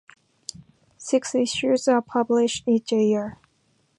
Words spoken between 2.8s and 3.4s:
year.